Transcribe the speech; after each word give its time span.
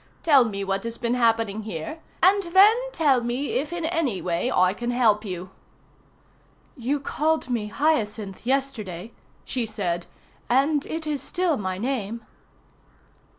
Tell 0.23 0.45
me 0.45 0.63
what 0.63 0.83
has 0.83 0.97
been 0.97 1.13
happening 1.13 1.61
here, 1.61 1.99
and 2.23 2.41
then 2.41 2.75
tell 2.91 3.21
me 3.21 3.49
if 3.51 3.71
in 3.71 3.85
any 3.85 4.19
way 4.19 4.51
I 4.51 4.73
can 4.73 4.89
help 4.89 5.23
you." 5.23 5.51
"You 6.75 6.99
called 6.99 7.51
me 7.51 7.67
Hyacinth 7.67 8.43
yesterday," 8.43 9.11
she 9.45 9.67
said, 9.67 10.07
"and 10.49 10.87
it 10.87 11.05
is 11.05 11.21
still 11.21 11.55
my 11.55 11.77
name." 11.77 12.25